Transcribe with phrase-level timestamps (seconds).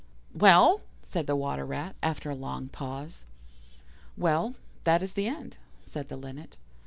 [0.45, 3.23] '""Well?" said the Water rat, after a long pause.
[4.17, 6.57] "Well, that is the end," said the Linnet.